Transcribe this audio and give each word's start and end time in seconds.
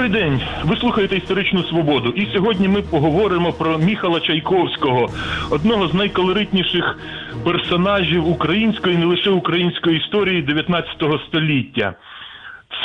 Добрий 0.00 0.22
день. 0.22 0.40
Ви 0.64 0.76
слухаєте 0.76 1.16
історичну 1.16 1.62
свободу. 1.62 2.08
І 2.16 2.26
сьогодні 2.34 2.68
ми 2.68 2.82
поговоримо 2.82 3.52
про 3.52 3.78
Міхала 3.78 4.20
Чайковського, 4.20 5.08
одного 5.50 5.88
з 5.88 5.94
найколоритніших 5.94 6.98
персонажів 7.44 8.28
української, 8.28 8.96
не 8.96 9.06
лише 9.06 9.30
української 9.30 9.98
історії 9.98 10.42
19 10.42 10.90
століття. 11.28 11.94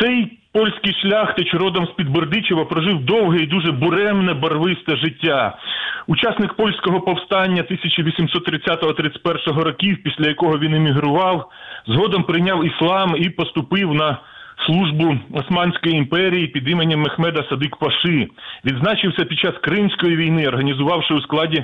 Цей 0.02 0.38
польський 0.52 0.94
шляхтич 1.02 1.54
родом 1.54 1.86
з 1.86 1.90
під 1.90 2.10
Бердичева 2.10 2.66
прожив 2.66 3.06
довге 3.06 3.40
і 3.40 3.46
дуже 3.48 3.72
буремне 3.72 4.34
барвисте 4.34 4.96
життя. 4.96 5.58
Учасник 6.08 6.54
польського 6.54 7.02
повстання 7.02 7.64
1830-31 7.64 9.60
років, 9.60 9.98
після 10.04 10.28
якого 10.28 10.60
він 10.60 10.74
емігрував, 10.74 11.50
згодом 11.88 12.24
прийняв 12.24 12.66
іслам 12.66 13.16
і 13.18 13.30
поступив 13.30 13.94
на 13.94 14.18
службу 14.66 15.18
Османської 15.34 15.96
імперії 15.96 16.48
під 16.48 16.70
іменем 16.70 17.02
Мехмеда 17.02 17.44
Садик 17.50 17.76
Паши. 17.76 18.28
Відзначився 18.66 19.26
під 19.26 19.40
час 19.40 19.54
Кримської 19.62 20.16
війни, 20.16 20.48
організувавши 20.48 21.14
у 21.14 21.22
складі 21.22 21.64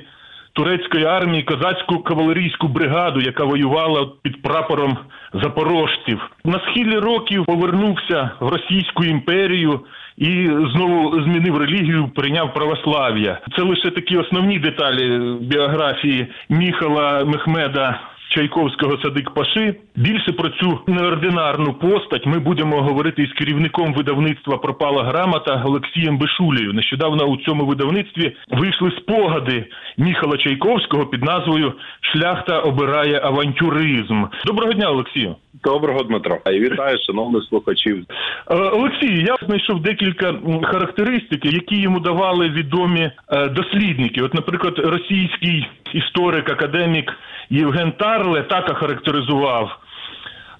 турецької 0.53 1.05
армії 1.05 1.43
козацьку 1.43 1.99
кавалерійську 1.99 2.67
бригаду, 2.67 3.21
яка 3.21 3.43
воювала 3.43 4.09
під 4.21 4.41
прапором 4.41 4.97
запорожців. 5.33 6.31
На 6.45 6.59
схилі 6.59 6.97
років 6.97 7.45
повернувся 7.45 8.29
в 8.39 8.49
Російську 8.49 9.03
імперію 9.03 9.79
і 10.17 10.45
знову 10.45 11.21
змінив 11.21 11.57
релігію, 11.57 12.07
прийняв 12.15 12.53
православ'я. 12.53 13.39
Це 13.55 13.61
лише 13.61 13.91
такі 13.91 14.17
основні 14.17 14.59
деталі 14.59 15.35
біографії 15.41 16.27
Міхала 16.49 17.25
Мехмеда. 17.25 17.99
Чайковського 18.31 18.97
Садик 19.03 19.29
Паши. 19.33 19.75
Більше 19.95 20.31
про 20.31 20.49
цю 20.49 20.79
неординарну 20.87 21.73
постать 21.73 22.25
ми 22.25 22.39
будемо 22.39 22.81
говорити 22.81 23.23
із 23.23 23.33
керівником 23.33 23.93
видавництва 23.93 24.57
Пропала 24.57 25.03
грамота 25.03 25.63
Олексієм 25.65 26.17
Бешулею. 26.17 26.73
Нещодавно 26.73 27.25
у 27.25 27.37
цьому 27.37 27.65
видавництві 27.65 28.35
вийшли 28.51 28.91
спогади 28.91 29.65
Міхала 29.97 30.37
Чайковського 30.37 31.05
під 31.05 31.23
назвою 31.23 31.73
Шляхта 32.01 32.59
обирає 32.59 33.21
авантюризм. 33.23 34.23
Доброго 34.45 34.73
дня, 34.73 34.89
Олексію. 34.89 35.35
Доброго 35.63 36.03
Дмитро. 36.03 36.37
І 36.45 36.59
вітаю, 36.59 36.97
шановних 37.05 37.43
слухачів. 37.43 38.05
Е, 38.51 38.55
Олексій, 38.55 39.25
я 39.27 39.35
знайшов 39.47 39.81
декілька 39.81 40.29
м, 40.29 40.63
характеристики, 40.63 41.49
які 41.49 41.81
йому 41.81 41.99
давали 41.99 42.49
відомі 42.49 43.11
е, 43.29 43.47
дослідники. 43.47 44.21
От, 44.21 44.33
наприклад, 44.33 44.79
російський 44.79 45.67
історик, 45.95 46.49
академік 46.49 47.13
Євген 47.49 47.91
Тарле 47.91 48.43
так 48.43 48.69
охарактеризував. 48.69 49.80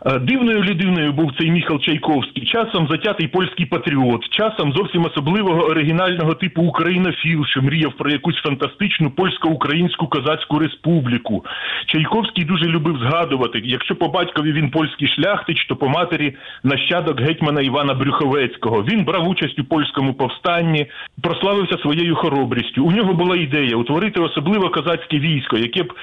Е, 0.06 0.20
Дивною 0.20 0.64
людиною 0.64 1.14
був 1.14 1.32
цей 1.40 1.52
Міхал 1.52 1.80
Чайковський, 1.80 2.46
часом 2.46 2.88
затятий 2.92 3.28
польський 3.28 3.66
патріот, 3.66 4.30
часом 4.30 4.74
зовсім 4.74 5.06
особливого 5.06 5.62
оригінального 5.62 6.34
типу 6.34 6.62
українофіл, 6.62 7.46
що 7.46 7.62
мріяв 7.62 7.94
про 7.94 8.12
якусь 8.12 8.36
фантастичну 8.36 9.12
польсько-українську 9.12 10.08
козацьку 10.08 10.60
республіку. 10.60 11.46
Чайковський 11.86 12.46
дуже 12.46 12.66
любив 12.66 12.98
згадувати, 12.98 13.62
якщо 13.64 13.96
по 13.96 14.08
батькові 14.08 14.52
він 14.52 14.70
польський 14.70 15.08
шляхтич, 15.08 15.66
то 15.66 15.76
по 15.76 15.88
матері 15.88 16.36
нащадок 16.64 17.22
гетьмана 17.22 17.62
Івана 17.62 17.94
Брюховецького. 17.94 18.84
Він 18.84 19.04
брав 19.04 19.28
участь 19.28 19.60
у 19.60 19.64
польському 19.64 20.14
повстанні, 20.14 20.86
прославився 21.22 21.78
своєю 21.78 22.16
хоробрістю. 22.16 22.86
У 22.86 22.92
нього 22.92 23.14
була 23.14 23.36
ідея 23.36 23.76
утворити 23.76 24.20
особливо 24.20 24.70
козацьке 24.70 25.20
військо, 25.20 25.58
яке 25.58 25.84
б 25.84 25.94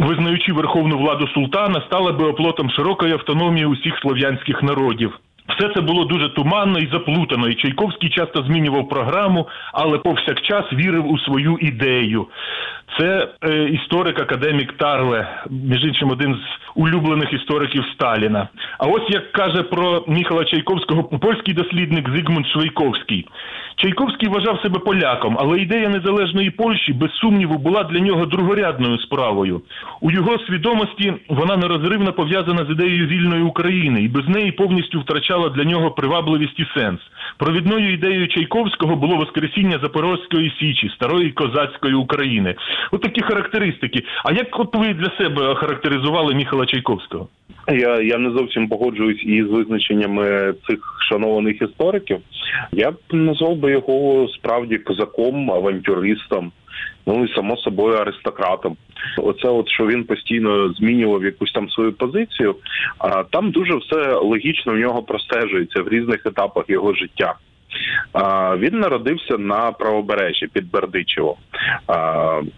визнаючи 0.00 0.52
верховну 0.52 0.98
владу 0.98 1.28
султана, 1.34 1.82
стала 1.86 2.12
би 2.12 2.26
оплотом 2.26 2.70
широкої 2.70 3.12
автономії 3.12 3.66
усіх 3.66 3.98
слов'янських 3.98 4.62
народів. 4.62 5.18
Все 5.48 5.68
це 5.74 5.80
було 5.80 6.04
дуже 6.04 6.28
туманно 6.28 6.78
і 6.78 6.88
заплутано, 6.92 7.48
і 7.48 7.54
Чайковський 7.54 8.10
часто 8.10 8.42
змінював 8.42 8.88
програму, 8.88 9.48
але 9.72 9.98
повсякчас 9.98 10.72
вірив 10.72 11.10
у 11.10 11.18
свою 11.18 11.58
ідею. 11.60 12.26
Це 12.98 13.28
е, 13.44 13.64
історик 13.64 14.20
академік 14.20 14.72
Тарле, 14.72 15.44
між 15.50 15.84
іншим, 15.84 16.10
один 16.10 16.34
з 16.34 16.38
улюблених 16.74 17.32
істориків 17.32 17.84
Сталіна. 17.94 18.48
А 18.78 18.86
ось 18.86 19.10
як 19.10 19.32
каже 19.32 19.62
про 19.62 20.04
Міхала 20.08 20.44
Чайковського 20.44 21.04
польський 21.04 21.54
дослідник 21.54 22.08
Зигмунд 22.16 22.46
Швейковський. 22.46 23.26
Чайковський 23.80 24.28
вважав 24.28 24.60
себе 24.62 24.78
поляком, 24.78 25.36
але 25.40 25.58
ідея 25.58 25.88
незалежної 25.88 26.50
Польщі 26.50 26.92
без 26.92 27.10
сумніву 27.12 27.58
була 27.58 27.84
для 27.84 28.00
нього 28.00 28.26
другорядною 28.26 28.98
справою. 28.98 29.62
У 30.00 30.10
його 30.10 30.38
свідомості 30.38 31.12
вона 31.28 31.56
нерозривно 31.56 32.12
пов'язана 32.12 32.64
з 32.64 32.70
ідеєю 32.70 33.06
вільної 33.06 33.42
України, 33.42 34.02
і 34.02 34.08
без 34.08 34.28
неї 34.28 34.52
повністю 34.52 35.00
втрачала 35.00 35.48
для 35.48 35.64
нього 35.64 35.90
привабливість 35.90 36.60
і 36.60 36.66
сенс. 36.76 37.00
Провідною 37.38 37.92
ідеєю 37.92 38.28
Чайковського 38.28 38.96
було 38.96 39.16
воскресіння 39.16 39.78
Запорозької 39.82 40.52
січі, 40.60 40.88
старої 40.88 41.30
козацької 41.30 41.94
України. 41.94 42.54
От 42.90 43.02
такі 43.02 43.20
характеристики. 43.20 44.04
А 44.24 44.32
як 44.32 44.60
от 44.60 44.76
ви 44.76 44.94
для 44.94 45.10
себе 45.18 45.48
охарактеризували 45.48 46.34
Міхала 46.34 46.66
Чайковського? 46.66 47.28
Я, 47.68 48.00
я 48.00 48.18
не 48.18 48.30
зовсім 48.30 48.68
погоджуюсь 48.68 49.22
із 49.24 49.46
визначеннями 49.46 50.54
цих 50.68 50.96
шанованих 51.08 51.62
істориків. 51.62 52.18
Я 52.72 52.90
б 52.90 52.96
назвав 53.10 53.56
би 53.56 53.70
його 53.70 54.28
справді 54.28 54.78
козаком, 54.78 55.50
авантюристом, 55.50 56.52
ну 57.06 57.24
і 57.24 57.34
само 57.34 57.56
собою 57.56 57.96
аристократом. 57.96 58.76
Оце, 59.18 59.48
от 59.48 59.68
що 59.68 59.86
він 59.86 60.04
постійно 60.04 60.72
змінював 60.72 61.24
якусь 61.24 61.52
там 61.52 61.70
свою 61.70 61.92
позицію, 61.92 62.56
а 62.98 63.22
там 63.22 63.50
дуже 63.50 63.76
все 63.76 64.14
логічно 64.14 64.72
в 64.72 64.78
нього 64.78 65.02
простежується 65.02 65.82
в 65.82 65.88
різних 65.88 66.26
етапах 66.26 66.64
його 66.68 66.94
життя. 66.94 67.34
Він 68.58 68.80
народився 68.80 69.38
на 69.38 69.72
правобережжі 69.72 70.46
під 70.46 70.70
Бердичево. 70.70 71.36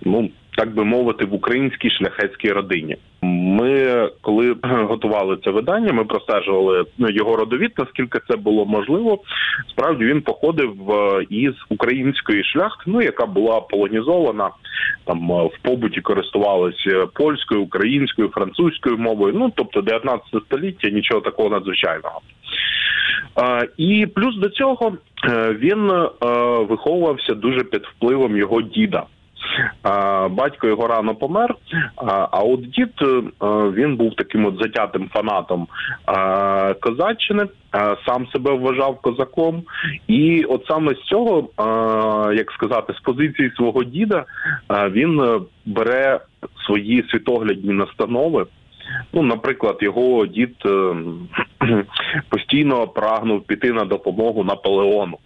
Ну 0.05 0.31
так 0.57 0.75
би 0.75 0.85
мовити, 0.85 1.25
в 1.25 1.35
українській 1.35 1.91
шляхетській 1.91 2.53
родині. 2.53 2.97
Ми, 3.43 4.11
коли 4.21 4.57
готували 4.63 5.39
це 5.45 5.51
видання, 5.51 5.93
ми 5.93 6.05
простежували 6.05 6.85
ну, 6.99 7.11
його 7.11 7.37
родовід, 7.37 7.73
наскільки 7.79 8.21
це 8.29 8.37
було 8.37 8.65
можливо. 8.65 9.19
Справді 9.71 10.05
він 10.05 10.23
походив 10.23 10.91
е, 10.91 11.27
із 11.31 11.53
української 11.69 12.45
шляхти, 12.45 12.83
ну 12.87 13.03
яка 13.03 13.27
була 13.27 13.61
полонізована 13.61 14.51
там 15.05 15.33
е, 15.33 15.45
в 15.45 15.59
побуті, 15.63 16.01
користувалася 16.01 17.07
польською, 17.15 17.63
українською, 17.63 18.29
французькою 18.29 18.99
мовою. 18.99 19.35
Ну 19.37 19.53
тобто 19.57 19.81
19 19.81 20.27
століття, 20.47 20.89
нічого 20.89 21.21
такого 21.21 21.49
надзвичайного. 21.49 22.21
Е, 23.39 23.69
І 23.77 24.07
плюс 24.07 24.37
до 24.37 24.49
цього 24.49 24.93
е, 25.29 25.53
він 25.53 25.91
е, 25.91 26.09
виховувався 26.69 27.35
дуже 27.35 27.65
під 27.65 27.83
впливом 27.87 28.37
його 28.37 28.63
діда. 28.63 29.03
Батько 30.31 30.67
його 30.67 30.87
рано 30.87 31.15
помер. 31.15 31.55
А 32.31 32.43
от 32.43 32.71
дід 32.71 32.93
е, 33.03 33.23
він 33.71 33.97
був 33.97 34.15
таким 34.17 34.47
от 34.47 34.57
затятим 34.63 35.11
фанатом 35.13 35.67
козаччини, 36.81 37.47
сам 38.07 38.27
себе 38.27 38.53
вважав 38.53 39.01
козаком, 39.01 39.63
і 40.07 40.45
от 40.45 40.67
саме 40.69 40.95
з 40.95 41.01
цього, 41.01 41.49
як 42.35 42.51
сказати, 42.53 42.95
з 42.95 43.01
позиції 43.01 43.53
свого 43.57 43.85
діда, 43.85 44.25
він 44.91 45.21
е, 45.21 45.41
бере 45.67 46.21
свої 46.67 47.05
світоглядні 47.11 47.73
настанови. 47.73 48.47
Ну, 49.13 49.23
наприклад, 49.23 49.77
його 49.81 50.27
дід 50.27 50.57
е, 50.67 50.95
постійно 52.29 52.87
прагнув 52.87 53.43
піти 53.43 53.73
на 53.73 53.85
допомогу 53.85 54.45
Наполеону. 54.45 55.19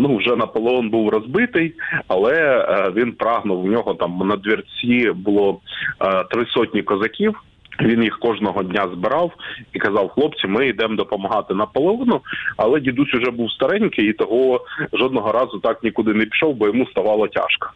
Ну 0.00 0.16
вже 0.16 0.36
Наполеон 0.36 0.90
був 0.90 1.08
розбитий, 1.08 1.74
але 2.08 2.34
е, 2.34 2.92
він 2.96 3.12
прагнув. 3.12 3.64
У 3.64 3.68
нього 3.68 3.94
там 3.94 4.18
на 4.18 4.36
двірці 4.36 5.12
було 5.14 5.60
е, 6.00 6.24
три 6.30 6.46
сотні 6.46 6.82
козаків. 6.82 7.34
Він 7.80 8.02
їх 8.02 8.18
кожного 8.18 8.62
дня 8.62 8.88
збирав 8.94 9.32
і 9.72 9.78
казав: 9.78 10.08
хлопці, 10.08 10.46
ми 10.46 10.66
йдемо 10.66 10.96
допомагати 10.96 11.54
Наполеону. 11.54 12.20
Але 12.56 12.80
дідусь 12.80 13.14
уже 13.14 13.30
був 13.30 13.52
старенький, 13.52 14.08
і 14.08 14.12
того 14.12 14.60
жодного 14.92 15.32
разу 15.32 15.58
так 15.58 15.82
нікуди 15.82 16.14
не 16.14 16.24
пішов, 16.24 16.54
бо 16.54 16.66
йому 16.66 16.86
ставало 16.86 17.28
тяжко. 17.28 17.70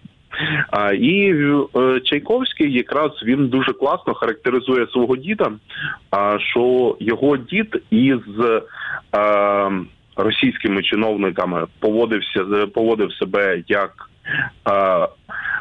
І 0.98 1.34
е, 1.76 2.00
Чайковський 2.00 2.72
якраз 2.72 3.10
він 3.24 3.48
дуже 3.48 3.72
класно 3.72 4.14
характеризує 4.14 4.86
свого 4.86 5.16
діда. 5.16 5.52
Що 6.38 6.96
його 7.00 7.36
дід 7.36 7.82
із 7.90 8.20
російськими 10.16 10.82
чиновниками 10.82 11.66
поводився 11.78 12.44
поводив 12.74 13.12
себе 13.12 13.62
як 13.68 14.10
е, 14.70 15.08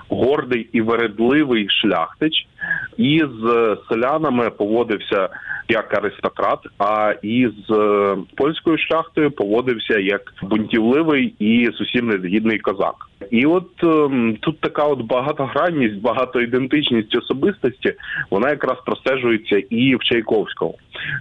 гордий 0.09 0.69
і 0.73 0.81
вередливий 0.81 1.67
шляхтич, 1.69 2.47
і 2.97 3.23
з 3.41 3.77
селянами 3.89 4.49
поводився 4.49 5.29
як 5.69 5.97
аристократ, 5.97 6.59
а 6.79 7.13
із 7.21 7.51
е, 7.71 8.15
польською 8.35 8.77
шляхтою 8.77 9.31
поводився 9.31 9.99
як 9.99 10.21
бунтівливий 10.41 11.35
і 11.39 11.69
зовсім 11.77 12.07
незгідний 12.07 12.59
козак. 12.59 12.95
І 13.31 13.45
от 13.45 13.83
ем, 13.83 14.37
тут 14.41 14.59
така 14.59 14.83
от 14.83 15.01
багатогранність, 15.01 16.01
багатоідентичність 16.01 17.15
особистості, 17.15 17.93
вона 18.29 18.49
якраз 18.49 18.77
простежується 18.85 19.57
і 19.69 19.95
в 19.95 20.03
Чайковському. 20.03 20.75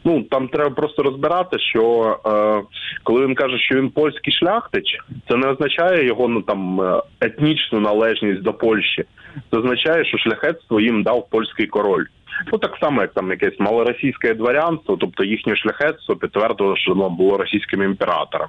Ну 0.05 0.23
там 0.23 0.49
треба 0.49 0.71
просто 0.71 1.03
розбирати, 1.03 1.59
що 1.59 2.17
е, 2.27 2.62
коли 3.03 3.27
він 3.27 3.35
каже, 3.35 3.59
що 3.59 3.75
він 3.75 3.91
польський 3.91 4.33
шляхтич, 4.33 4.99
це 5.29 5.37
не 5.37 5.49
означає 5.49 6.06
його 6.06 6.29
ну 6.29 6.43
там 6.43 6.81
е, 6.81 7.03
етнічну 7.21 7.81
належність 7.81 8.43
до 8.43 8.53
Польщі. 8.53 9.05
Це 9.50 9.59
означає, 9.59 10.05
що 10.05 10.19
шляхетство 10.19 10.81
їм 10.81 11.03
дав 11.03 11.29
польський 11.32 11.67
король. 11.67 12.05
Ну 12.52 12.58
так 12.58 12.76
само, 12.81 13.00
як 13.00 13.12
там 13.12 13.31
якесь 13.31 13.61
малоросійське 13.61 14.34
дворянство, 14.34 14.96
тобто 14.96 15.25
їхнє 15.25 15.56
шляхетство 15.56 16.17
підтвердило, 16.17 16.76
що 16.76 16.94
воно 16.94 17.11
було 17.11 17.37
російським 17.37 17.82
імператором. 17.82 18.49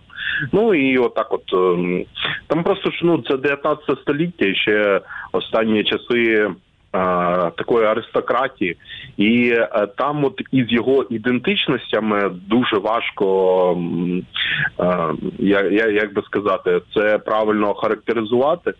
Ну 0.51 0.74
і 0.74 0.97
отак, 0.97 1.33
от 1.33 1.53
ем, 1.53 2.06
там 2.47 2.63
просто 2.63 2.91
ж 2.91 3.00
ну 3.03 3.24
це 3.30 3.38
19 3.38 4.00
століття 4.01 4.56
ще 4.56 5.01
останні 5.31 5.83
часи. 5.83 6.50
е, 6.95 7.51
Такої 7.57 7.85
аристократії, 7.85 8.77
і 9.18 9.50
е, 9.50 9.88
там, 9.97 10.25
от 10.25 10.41
із 10.51 10.71
його 10.71 11.03
ідентичностями, 11.03 12.31
дуже 12.47 12.77
важко 12.77 13.77
е, 14.80 15.13
я, 15.39 15.62
я 15.62 15.88
як 15.88 16.13
би 16.13 16.21
сказати, 16.21 16.81
це 16.95 17.18
правильно 17.18 17.74
характеризувати. 17.74 18.74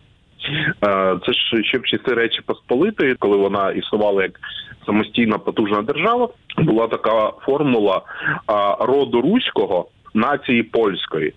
Е, 0.86 1.16
Це 1.26 1.32
ж 1.32 1.62
ще 1.62 1.78
в 1.78 1.82
часи 1.82 2.14
Речі 2.14 2.40
Посполитої, 2.46 3.14
коли 3.14 3.36
вона 3.36 3.70
існувала 3.70 4.22
як 4.22 4.40
самостійна 4.86 5.38
потужна 5.38 5.82
держава, 5.82 6.28
була 6.58 6.86
така 6.86 7.32
формула 7.40 8.02
роду 8.80 9.20
руського 9.20 9.88
нації 10.14 10.62
польської. 10.62 11.32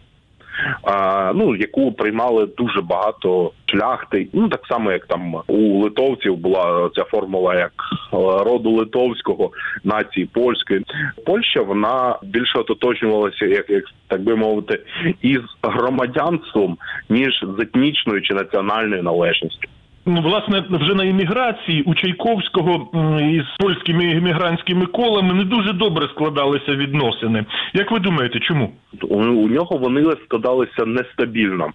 Ну 1.36 1.56
яку 1.56 1.92
приймали 1.92 2.45
дуже 2.57 2.81
багато 2.81 3.51
шляхти. 3.65 4.27
Ну 4.33 4.50
так 4.50 4.62
само, 4.69 4.92
як 4.92 5.06
там 5.06 5.36
у 5.48 5.80
литовців 5.83 6.38
була 6.38 6.89
ця 6.95 7.04
формула 7.04 7.56
як 7.56 7.71
е, 8.13 8.18
роду 8.44 8.71
литовського 8.71 9.51
нації 9.83 10.25
польської. 10.25 10.86
Польща 11.25 11.62
вона 11.62 12.19
більше 12.24 12.59
ототожнювалася, 12.59 13.45
як, 13.45 13.69
як 13.69 13.83
так 14.07 14.21
би 14.21 14.36
мовити, 14.36 14.80
із 15.21 15.42
громадянством 15.63 16.77
ніж 17.09 17.45
з 17.57 17.62
етнічною 17.62 18.21
чи 18.21 18.33
національною 18.33 19.04
належністю. 19.04 19.69
Ну, 20.09 20.21
власне, 20.21 20.63
вже 20.69 20.95
на 20.95 21.04
імміграції 21.04 21.83
у 21.83 21.95
Чайковського 21.95 22.89
із 23.31 23.44
польськими 23.59 24.04
іммігрантськими 24.06 24.86
колами 24.86 25.33
не 25.33 25.44
дуже 25.44 25.74
добре 25.74 26.07
складалися 26.07 26.71
відносини. 26.75 27.45
Як 27.74 27.92
ви 27.92 28.00
думаєте, 28.00 28.39
чому? 28.39 28.71
у, 29.01 29.48
нього 29.50 29.77
вони 29.77 30.06
складалися 30.25 30.86
нестабільно. 30.86 31.71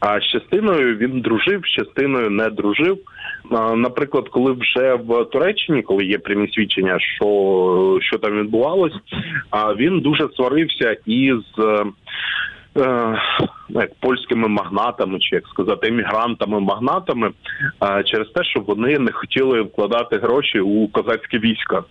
А 0.00 0.20
з 0.20 0.24
частиною 0.24 0.96
він 0.96 1.20
дружив, 1.20 1.60
з 1.64 1.68
частиною 1.68 2.30
не 2.30 2.50
дружив. 2.50 2.98
Наприклад, 3.76 4.28
коли 4.28 4.52
вже 4.52 4.94
в 4.94 5.24
Туреччині, 5.24 5.82
коли 5.82 6.04
є 6.04 6.18
прямі 6.18 6.48
свідчення, 6.48 6.98
що, 7.00 7.98
що 8.02 8.18
там 8.18 8.40
відбувалось, 8.40 8.96
а 9.50 9.74
він 9.74 10.00
дуже 10.00 10.28
сварився 10.36 10.96
із 11.06 11.42
е, 11.58 11.84
як 13.68 13.94
польськими 14.00 14.48
магнатами, 14.48 15.18
чи 15.18 15.36
як 15.36 15.46
сказати, 15.46 15.88
емігрантами, 15.88 16.60
магнатами, 16.60 17.30
е, 17.82 18.02
через 18.04 18.28
те, 18.28 18.44
що 18.44 18.60
вони 18.60 18.98
не 18.98 19.12
хотіли 19.12 19.62
вкладати 19.62 20.18
гроші 20.18 20.60
у 20.60 20.88
козацьке 20.88 21.38
військо. 21.38 21.84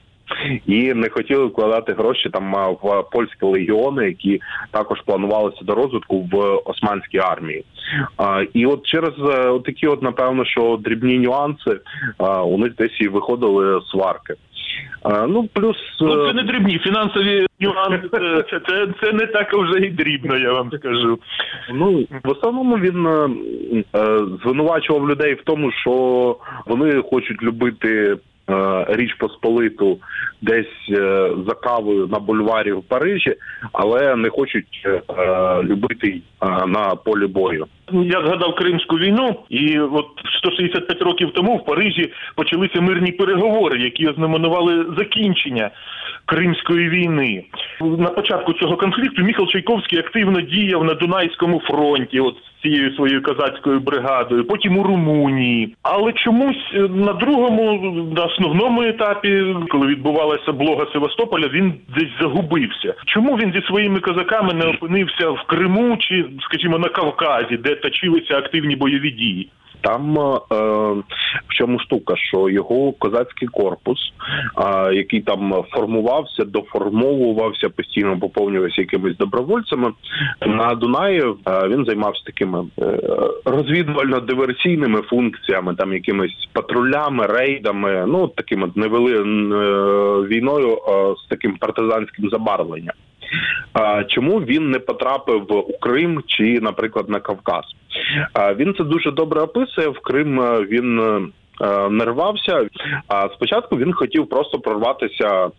І 0.66 0.94
не 0.94 1.10
хотіли 1.10 1.46
вкладати 1.46 1.94
гроші 1.94 2.30
там 2.30 2.54
в 2.82 3.04
польські 3.12 3.46
легіони, 3.46 4.06
які 4.06 4.42
також 4.72 5.02
планувалися 5.06 5.60
до 5.62 5.76
розвитку 5.76 6.30
в 6.32 6.62
османській 6.66 7.18
армії. 7.18 7.66
А, 8.18 8.44
І 8.54 8.66
от 8.66 8.86
через 8.86 9.14
е, 9.30 9.60
такі, 9.66 9.88
от 9.88 10.02
напевно, 10.02 10.46
що 10.46 10.80
дрібні 10.84 11.20
нюанси 11.20 11.80
у 12.46 12.58
них 12.58 12.76
десь 12.76 13.02
і 13.02 13.08
виходили 13.08 13.82
сварки. 13.92 14.34
А, 15.04 15.28
Ну 15.28 15.50
плюс 15.54 15.78
Ну, 16.02 16.24
е, 16.24 16.28
це 16.28 16.34
не 16.34 16.44
дрібні 16.44 16.80
фінансові 16.80 17.46
нюанси. 17.60 18.10
Це, 18.12 18.44
це, 18.50 18.60
це, 18.68 18.88
це 19.02 19.14
не 19.14 19.26
так 19.26 19.54
вже 19.54 19.80
і 19.80 19.90
дрібно, 19.90 20.38
я 20.38 20.54
вам 20.54 20.72
скажу. 20.72 21.20
Ну 21.74 22.08
в 22.24 22.30
основному 22.30 22.78
він 22.78 23.08
е, 23.08 23.30
е, 24.00 24.20
звинувачував 24.44 25.10
людей 25.10 25.34
в 25.34 25.42
тому, 25.44 25.72
що 25.72 25.92
вони 26.66 27.02
хочуть 27.02 27.44
любити. 27.44 28.18
Е, 28.50 28.86
Річ 28.90 29.14
Посполиту 29.14 30.00
десь 30.42 30.90
е, 30.90 31.30
за 31.48 31.54
кавою 31.54 32.08
на 32.08 32.20
бульварі 32.20 32.72
в 32.72 32.84
Парижі, 32.84 33.36
але 33.74 34.16
не 34.16 34.30
хочуть 34.30 34.84
е, 34.86 35.02
любити 35.64 36.22
на 36.68 36.96
полі 36.96 37.28
бою. 37.28 37.66
Я 37.92 38.22
згадав 38.26 38.56
Кримську 38.56 38.96
війну, 38.98 39.36
і 39.50 39.80
от 39.80 40.08
165 40.38 41.02
років 41.02 41.32
тому 41.34 41.58
в 41.58 41.66
Парижі 41.66 42.12
почалися 42.36 42.82
мирні 42.82 43.12
переговори, 43.12 43.80
які 43.80 44.08
ознаменували 44.08 44.86
закінчення 44.98 45.72
Кримської 46.26 46.90
війни. 46.90 47.44
На 47.81 48.10
початку 48.10 48.54
цього 48.54 48.77
конфлікту 48.77 49.22
Міхал 49.22 49.48
Чайковський 49.48 50.00
активно 50.00 50.42
діяв 50.42 50.83
на 50.83 50.94
Дунайському 50.94 51.60
фронті, 51.60 52.19
от 52.19 52.36
цією 52.62 52.95
своєю 52.95 53.22
козацькою 53.22 53.80
бригадою, 53.80 54.45
потім 54.45 54.77
у 54.77 54.83
Румунії. 54.83 55.75
Але 55.81 56.13
чомусь 56.13 56.72
е, 56.74 56.80
на 56.80 57.13
другому, 57.13 57.94
на 58.16 58.24
основному 58.25 58.81
етапі, 58.81 59.56
коли 59.69 59.88
відбувалася 59.88 60.51
блога 60.51 60.86
Севастополя, 60.94 61.48
він 61.48 61.74
десь 61.98 62.12
загубився. 62.22 62.94
Чому 63.06 63.36
він 63.36 63.54
зі 63.54 63.62
своїми 63.62 64.00
козаками 64.00 64.54
не 64.54 64.66
опинився 64.66 65.30
в 65.30 65.44
Криму 65.44 65.98
чи, 65.98 66.25
скажімо, 66.42 66.77
на 66.77 66.89
Кавказі, 66.89 67.57
де 67.57 67.75
точилися 67.75 68.38
активні 68.38 68.75
бойові 68.75 69.12
дії? 69.12 69.50
Там 69.86 70.18
е, 70.20 70.56
в 71.48 71.54
чому 71.58 71.80
штука, 71.80 72.16
що 72.18 72.50
його 72.50 72.92
козацький 72.92 73.48
корпус, 73.48 74.00
е, 74.58 74.94
який 74.94 75.22
там 75.22 75.64
формувався, 75.72 76.46
доформовувався, 76.46 77.70
постійно 77.70 78.20
поповнювався 78.20 78.82
якимись 78.82 79.18
добровольцями. 79.18 79.94
На 80.48 80.76
Дунаї 80.76 81.22
е, 81.22 81.68
він 81.68 81.86
займався 81.86 82.24
такими 82.26 82.66
е, 82.80 82.84
розвідувально-диверсійними 83.46 85.02
функціями, 85.02 85.76
там 85.76 85.94
якимись 85.94 86.50
патрулями, 86.54 87.26
рейдами, 87.26 88.06
ну 88.08 88.28
такими 88.28 88.72
невели 88.76 89.14
е, 89.14 89.24
війною 90.28 90.70
е, 90.70 91.16
з 91.26 91.30
таким 91.30 91.58
партизанським 91.58 92.30
забарвленням. 92.30 92.96
Чому 94.07 94.39
він 94.39 94.72
не 94.72 94.80
потрапив 94.80 95.51
у 95.51 95.77
Крим 95.77 96.24
чи, 96.27 96.60
наприклад, 96.62 97.10
на 97.10 97.19
Кавказ? 97.19 97.66
Він 98.56 98.75
це 98.77 98.83
дуже 98.83 99.12
добре 99.12 99.42
описує. 99.42 99.88
В 99.88 100.00
Крим 100.00 100.42
е, 100.42 100.62
він 100.62 101.00
е, 101.00 101.22
не 101.90 102.06
рвався. 102.06 102.68
А 103.07 103.30
спочатку 103.30 103.78
він 103.78 103.94
хотів 103.94 104.30
просто 104.30 104.60
прорватися 104.60 105.50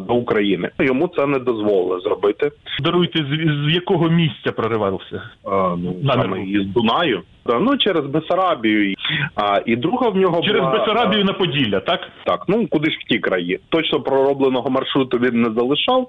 до 0.00 0.14
України. 0.14 0.70
Йому 0.78 1.08
це 1.16 1.26
не 1.26 1.38
дозволили 1.38 2.00
зробити. 2.00 2.50
Даруйте, 2.80 3.18
з, 3.18 3.68
з 3.68 3.74
якого 3.74 4.08
місця 4.08 4.52
проривався? 4.52 5.22
А, 5.44 5.76
ну 5.78 5.96
саме 6.06 6.42
із 6.42 6.66
Дунаю. 6.66 7.22
Ну 7.46 7.76
через 7.76 8.06
Бесарабію. 8.06 8.94
А 9.36 9.60
і 9.66 9.76
друга 9.76 10.08
в 10.08 10.16
нього 10.16 10.42
Через 10.42 10.60
була, 10.60 10.72
Бесарабію 10.72 11.24
на 11.24 11.32
Поділля, 11.32 11.80
так? 11.80 12.00
Так, 12.24 12.44
ну 12.48 12.66
куди 12.66 12.90
ж 12.90 12.98
в 13.00 13.08
ті 13.08 13.18
краї. 13.18 13.60
Точно 13.68 14.00
проробленого 14.00 14.70
маршруту 14.70 15.18
він 15.18 15.42
не 15.42 15.50
залишав, 15.50 16.08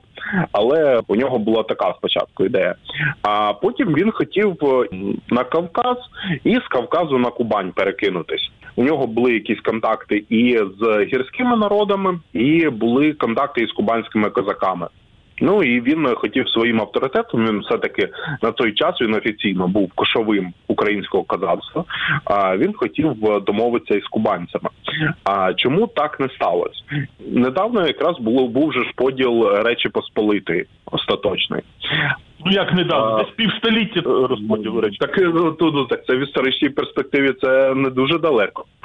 але 0.52 1.02
у 1.08 1.16
нього 1.16 1.40
була 1.40 1.64
така 1.64 1.94
спочатку 1.98 2.46
ідея. 2.46 2.76
А 3.22 3.54
потім 3.54 3.94
він 3.94 4.12
хотів 4.12 4.58
е, 4.64 4.88
на 5.30 5.44
Кавказ 5.44 5.98
і 6.44 6.56
з 6.56 6.68
Кавказу 6.70 7.18
на 7.18 7.30
Кубань 7.30 7.72
перекинутись. 7.72 8.52
У 8.76 8.84
нього 8.84 9.08
були 9.08 9.34
якісь 9.34 9.60
контакти 9.60 10.24
і 10.30 10.60
з 10.80 11.06
гірськими 11.06 11.58
народами, 11.58 12.20
і 12.34 12.70
були 12.70 13.14
контакти 13.14 13.62
із 13.62 13.72
кубанськими 13.72 14.30
козаками. 14.30 14.88
Ну 15.42 15.64
і 15.64 15.82
він 15.82 16.08
хотів 16.16 16.50
своїм 16.50 16.82
авторитетом. 16.82 17.48
Він 17.48 17.60
все 17.60 17.78
таки 17.78 18.10
на 18.42 18.52
той 18.52 18.74
час 18.74 19.02
він 19.02 19.14
офіційно 19.14 19.68
був 19.68 19.92
кошовим 19.96 20.54
українського 20.68 21.24
козацтва. 21.24 21.84
А 22.26 22.58
він 22.58 22.74
хотів 22.74 23.26
е, 23.26 23.40
домовитися 23.40 23.96
із 23.96 24.08
кубанцями. 24.08 24.70
А 25.24 25.54
чому 25.54 25.88
так 25.88 26.20
не 26.20 26.30
сталося? 26.30 26.82
Недавно 27.28 27.88
якраз 27.88 28.20
було 28.20 28.48
був 28.48 28.74
же 28.74 28.84
ж 28.84 28.92
поділ 28.96 29.48
Речі 29.50 29.90
Посполитої 29.90 30.66
остаточний. 30.86 31.62
Ну 32.46 32.52
як 32.52 32.74
недавно, 32.74 33.16
А, 33.16 33.24
десь 33.24 33.34
півстоліття 33.36 34.00
е, 34.00 34.28
розподілу 34.28 34.82
речі. 34.82 34.98
Так 35.00 35.18
ну, 35.18 35.52
тут 35.52 35.76
ну, 35.76 35.86
так 35.86 36.06
це 36.06 36.16
в 36.16 36.20
історичній 36.20 36.70
перспективі 36.70 37.34
це 37.42 37.74
не 37.76 37.90
дуже 37.90 38.20
далеко. 38.20 38.66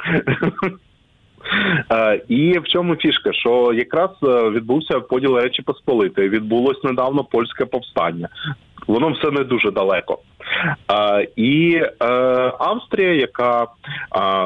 Е, 1.93 2.21
І 2.29 2.59
в 2.59 2.65
чому 2.65 2.97
фішка? 2.97 3.33
Що 3.33 3.73
якраз 3.73 4.11
е, 4.23 4.51
відбувся 4.51 5.01
поділ 5.01 5.37
Речі 5.37 5.63
Посполитої, 5.63 6.29
відбулось 6.29 6.85
недавно 6.85 7.25
польське 7.25 7.65
повстання. 7.65 8.29
Воно 8.87 9.11
все 9.11 9.31
не 9.31 9.45
дуже 9.45 9.71
далеко. 9.71 10.19
Е, 10.93 11.29
І 11.37 11.83
е, 12.03 12.07
Австрія, 12.59 13.15
яка 13.15 13.63
е, 13.63 13.67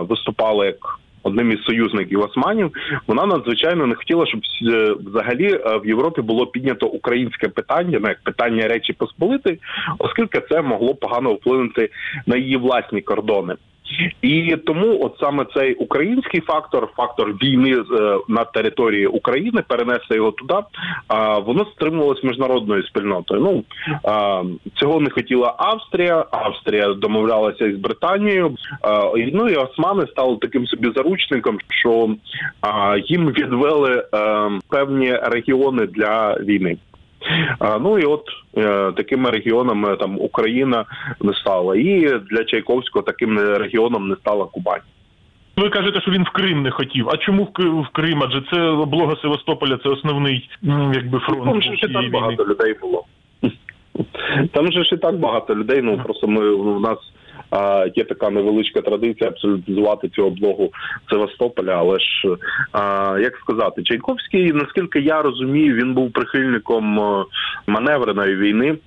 виступала 0.00 0.66
як 0.66 0.98
одним 1.24 1.52
із 1.52 1.62
союзників 1.62 2.20
османів, 2.20 2.72
вона 3.06 3.26
надзвичайно 3.26 3.86
не 3.86 3.94
хотіла, 3.94 4.26
щоб 4.26 4.40
е, 4.40 4.94
взагалі 5.06 5.52
е, 5.54 5.78
в 5.84 5.86
Європі 5.86 6.22
було 6.22 6.46
піднято 6.46 6.86
українське 6.86 7.48
питання, 7.48 7.98
ну 8.02 8.08
як 8.08 8.22
питання 8.22 8.68
Речі 8.68 8.92
Посполити, 8.92 9.58
оскільки 9.98 10.42
це 10.50 10.62
могло 10.62 10.94
погано 10.94 11.32
вплинути 11.32 11.90
на 12.26 12.36
її 12.36 12.56
власні 12.56 13.00
кордони. 13.00 13.54
І 14.22 14.56
тому, 14.66 15.04
от 15.04 15.16
саме 15.20 15.46
цей 15.54 15.74
український 15.74 16.40
фактор, 16.40 16.88
фактор 16.96 17.32
війни 17.32 17.70
е, 17.70 18.18
на 18.28 18.44
території 18.44 19.06
України, 19.06 19.62
перенести 19.68 20.14
його 20.14 20.30
туди, 20.30 20.54
воно 21.46 21.64
стримувалось 21.64 22.24
міжнародною 22.24 22.82
спільнотою. 22.82 23.40
Ну 23.40 23.64
цього 24.74 25.00
не 25.00 25.10
хотіла 25.10 25.54
Австрія. 25.58 26.24
Австрія 26.30 26.94
домовлялася 26.94 27.66
із 27.66 27.76
Британією. 27.76 28.56
Ну 29.32 29.48
і 29.48 29.56
османи 29.56 30.06
стали 30.06 30.36
таким 30.40 30.66
собі 30.66 30.92
заручником, 30.96 31.58
що 31.68 32.08
їм 33.06 33.30
відвели 33.30 34.04
певні 34.68 35.16
регіони 35.22 35.86
для 35.86 36.34
війни. 36.34 36.76
А, 37.58 37.78
Ну 37.78 37.98
і 37.98 38.04
от 38.04 38.24
е, 38.56 38.92
такими 38.92 39.30
регіонами 39.30 39.96
там 39.96 40.20
Україна 40.20 40.84
не 41.20 41.34
стала, 41.34 41.76
і 41.76 42.18
для 42.30 42.44
Чайковського 42.44 43.02
таким 43.02 43.38
регіоном 43.38 44.08
не 44.08 44.16
стала 44.16 44.44
Кубань. 44.44 44.80
Ви 45.56 45.70
кажете, 45.70 46.00
що 46.00 46.10
він 46.10 46.22
в 46.22 46.30
Крим 46.30 46.62
не 46.62 46.70
хотів. 46.70 47.08
А 47.08 47.16
чому 47.16 47.44
в 47.58 47.88
Крим? 47.92 48.22
Адже 48.22 48.42
це 48.52 48.60
облога 48.60 49.16
Севастополя, 49.22 49.78
це 49.82 49.88
основний 49.88 50.50
якби 50.94 51.18
фронт 51.18 51.44
Там 51.44 51.62
цієї 51.62 51.94
так 51.94 52.10
багато 52.10 52.44
людей 52.46 52.74
було. 52.82 53.04
Там 54.52 54.72
же 54.72 54.84
ж 54.84 54.94
і 54.94 54.98
так 54.98 55.18
багато 55.18 55.54
людей. 55.54 55.82
Ну 55.82 56.00
просто 56.04 56.26
ми 56.26 56.50
у 56.50 56.80
нас 56.80 56.98
а, 57.54 57.86
є 57.94 58.04
така 58.04 58.30
невеличка 58.30 58.80
традиція 58.80 59.30
абсолютизувати 59.30 60.08
цю 60.08 60.26
облогу 60.26 60.72
Севастополя. 61.10 61.72
Але 61.72 61.98
ж 61.98 62.36
а, 62.72 63.16
як 63.20 63.36
сказати, 63.36 63.82
Чайковський, 63.82 64.52
наскільки 64.52 65.00
я 65.00 65.22
розумію, 65.22 65.74
він 65.74 65.94
був 65.94 66.12
прихильником 66.12 67.00
е, 67.00 67.24
маневреної 67.66 68.36
війни. 68.36 68.78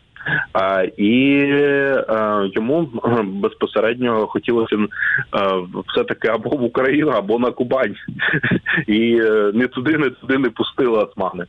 А, 0.54 0.84
і 0.98 1.38
е, 1.40 2.04
йому 2.56 2.90
е, 3.06 3.22
безпосередньо 3.24 4.28
хотілося 4.28 4.76
все 5.88 6.04
таки 6.04 6.28
або 6.28 6.50
в 6.50 6.64
Україну, 6.64 7.12
або 7.12 7.40
на 7.40 7.52
Кубань, 7.52 7.96
і 8.88 9.16
не 9.54 9.68
туди, 9.68 9.98
не 9.98 10.10
туди 10.10 10.38
не 10.38 10.50
пустили 10.50 10.98
османи. 10.98 11.46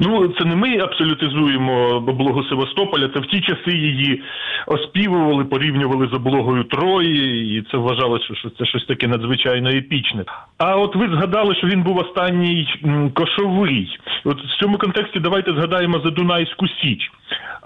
Ну 0.00 0.28
це 0.28 0.44
не 0.44 0.56
ми 0.56 0.78
абсолютизуємо 0.78 1.88
облогу 1.88 2.44
Севастополя. 2.44 3.10
Це 3.14 3.20
в 3.20 3.26
ті 3.26 3.40
часи 3.40 3.72
її 3.72 4.22
оспівували, 4.66 5.44
порівнювали 5.44 6.08
з 6.12 6.14
облогою 6.14 6.64
Трої, 6.64 7.58
і 7.58 7.62
це 7.70 7.76
вважалося, 7.76 8.34
що 8.34 8.50
це 8.50 8.64
щось 8.64 8.86
таке 8.86 9.08
надзвичайно 9.08 9.70
епічне. 9.70 10.24
А 10.58 10.76
от 10.76 10.96
ви 10.96 11.08
згадали, 11.08 11.54
що 11.54 11.66
він 11.66 11.82
був 11.82 11.96
останній 11.96 12.68
кошовий. 13.14 13.98
От 14.24 14.44
в 14.44 14.60
цьому 14.60 14.78
контексті 14.78 15.20
давайте 15.20 15.52
згадаємо 15.52 16.00
Задунайську 16.04 16.68
Січ. 16.68 17.10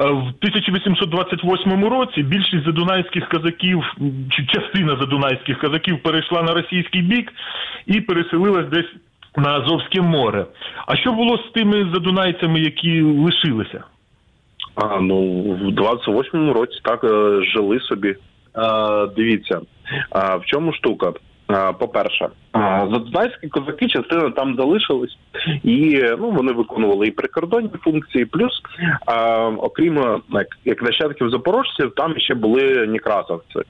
Е, 0.01 0.05
В 0.05 0.33
1828 0.41 1.85
році 1.85 2.23
більшість 2.23 2.65
задунайських 2.65 3.29
козаків, 3.29 3.95
м, 4.01 4.13
чи 4.31 4.47
частина 4.47 4.97
задунайських 5.01 5.59
козаків 5.59 6.03
перейшла 6.03 6.43
на 6.43 6.55
російський 6.55 7.03
бік 7.03 7.33
і 7.87 8.01
переселилась 8.01 8.67
десь 8.67 8.93
на 9.37 9.51
Азовське 9.51 10.01
море. 10.01 10.47
А 10.87 10.97
що 10.97 11.13
було 11.13 11.39
з 11.39 11.51
тими 11.55 11.91
задунайцями, 11.95 12.61
які 12.61 13.03
лишилися? 13.03 13.85
А, 14.75 15.01
ну, 15.01 15.43
в 15.43 15.69
28-му 15.69 16.53
році 16.53 16.81
так 16.85 17.05
е, 17.05 17.43
жили 17.43 17.81
собі. 17.81 18.09
Е, 18.09 18.17
дивіться, 19.17 19.61
а, 20.11 20.37
в 20.37 20.45
чому 20.45 20.73
штука? 20.73 21.13
А, 21.47 21.73
По-перше, 21.73 22.29
задунайські 22.93 23.49
козаки 23.49 23.89
частина 23.89 24.31
там 24.31 24.57
залишились, 24.57 25.19
і 25.65 26.03
ну 26.19 26.31
вони 26.31 26.53
виконували 26.53 27.07
і 27.07 27.11
прикордонні 27.11 27.71
функції. 27.85 28.25
Плюс, 28.25 28.63
а, 29.07 29.47
окрім 29.59 29.99
е, 29.99 30.19
як, 30.31 30.47
як 30.65 30.83
нащадків 30.83 31.31
запорожців, 31.31 31.93
там 31.97 32.19
ще 32.19 32.35
були 32.35 32.87
некрасовці. 32.87 33.61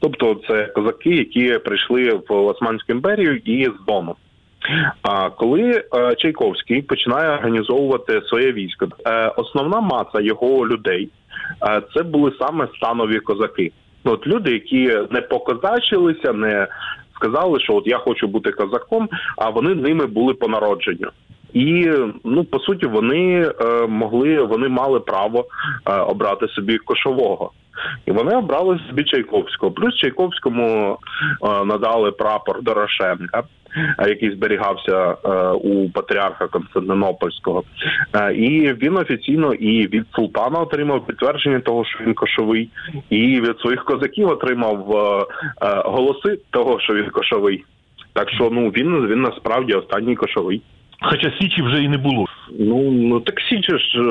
Тобто 0.00 0.40
це 0.48 0.66
козаки, 0.66 1.10
які 1.10 1.58
прийшли 1.58 2.20
в 2.28 2.32
Османську 2.32 2.92
імперію 2.92 3.36
і 3.36 3.64
з 3.64 3.86
Дону. 3.86 4.16
А 5.02 5.30
коли 5.30 5.70
е, 5.70 6.14
Чайковський 6.14 6.82
починає 6.82 7.30
організовувати 7.30 8.22
своє 8.22 8.52
військо, 8.52 8.86
е, 9.06 9.28
основна 9.36 9.80
маса 9.80 10.20
його 10.20 10.66
людей 10.66 11.08
е, 11.68 11.82
це 11.94 12.02
були 12.02 12.32
саме 12.40 12.68
станові 12.76 13.20
козаки. 13.20 13.72
От 14.04 14.26
люди, 14.26 14.52
які 14.52 14.98
не 15.10 15.20
покозачилися, 15.20 16.32
не 16.32 16.66
сказали, 17.14 17.60
що 17.60 17.74
от 17.74 17.86
я 17.86 17.98
хочу 17.98 18.26
бути 18.26 18.52
козаком, 18.52 19.08
а 19.36 19.50
вони 19.50 19.74
ними 19.74 20.06
були 20.06 20.34
по 20.34 20.48
народженню. 20.48 21.08
І 21.52 21.90
ну 22.24 22.44
по 22.44 22.58
суті 22.58 22.86
вони 22.86 23.52
е, 23.60 23.86
могли, 23.86 24.42
вони 24.42 24.68
мали 24.68 25.00
право 25.00 25.44
е, 25.86 25.96
обрати 25.96 26.48
собі 26.48 26.78
кошового. 26.78 27.50
І 28.06 28.10
вони 28.10 28.36
обрали 28.36 28.80
собі 28.88 29.04
Чайковського. 29.04 29.72
Плюс 29.72 29.94
Чайковському 29.94 30.98
е, 31.44 31.64
надали 31.64 32.10
прапор 32.10 32.62
Дорошенка, 32.62 33.42
який 33.98 34.30
зберігався 34.30 35.16
е, 35.24 35.50
у 35.50 35.90
патріарха 35.90 36.46
Константинопольського. 36.46 37.64
Е, 38.14 38.34
і 38.34 38.72
він 38.72 38.96
офіційно 38.96 39.54
і 39.54 39.86
від 39.86 40.04
султана 40.14 40.58
отримав 40.58 41.06
підтвердження 41.06 41.60
того, 41.60 41.84
що 41.84 42.04
він 42.04 42.14
кошовий, 42.14 42.68
і 43.10 43.40
від 43.40 43.58
своїх 43.58 43.84
козаків 43.84 44.28
отримав 44.28 44.90
е, 44.92 45.26
е, 45.66 45.82
голоси 45.84 46.38
того, 46.50 46.80
що 46.80 46.94
він 46.94 47.10
кошовий. 47.10 47.64
Так 48.12 48.30
що 48.30 48.50
ну 48.52 48.68
він 48.68 49.06
він 49.06 49.20
насправді 49.22 49.72
останній 49.72 50.16
кошовий. 50.16 50.62
Хоча 51.02 51.32
Січі 51.40 51.62
вже 51.62 51.82
і 51.82 51.88
не 51.88 51.98
було. 51.98 52.26
Ну 52.58 52.90
ну 52.90 53.20
так 53.20 53.40
Січ 53.40 53.66
ж 53.66 53.98
е, 53.98 54.02